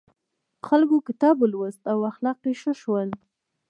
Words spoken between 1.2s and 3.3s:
ولوست او اخلاق یې ښه شول.